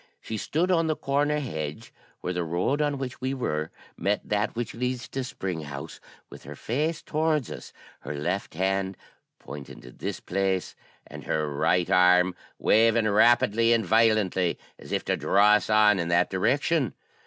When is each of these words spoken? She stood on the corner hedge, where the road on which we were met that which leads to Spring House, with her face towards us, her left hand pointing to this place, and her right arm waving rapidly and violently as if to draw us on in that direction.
She 0.19 0.35
stood 0.35 0.71
on 0.71 0.87
the 0.87 0.95
corner 0.95 1.37
hedge, 1.37 1.93
where 2.21 2.33
the 2.33 2.43
road 2.43 2.81
on 2.81 2.97
which 2.97 3.21
we 3.21 3.35
were 3.35 3.69
met 3.95 4.27
that 4.27 4.55
which 4.55 4.73
leads 4.73 5.07
to 5.09 5.23
Spring 5.23 5.61
House, 5.61 5.99
with 6.27 6.43
her 6.43 6.55
face 6.55 7.03
towards 7.03 7.51
us, 7.51 7.71
her 7.99 8.15
left 8.15 8.55
hand 8.55 8.97
pointing 9.37 9.79
to 9.81 9.91
this 9.91 10.19
place, 10.19 10.75
and 11.05 11.25
her 11.25 11.47
right 11.53 11.87
arm 11.87 12.33
waving 12.57 13.07
rapidly 13.07 13.73
and 13.73 13.85
violently 13.85 14.57
as 14.79 14.91
if 14.91 15.05
to 15.05 15.15
draw 15.15 15.51
us 15.51 15.69
on 15.69 15.99
in 15.99 16.07
that 16.07 16.31
direction. 16.31 16.95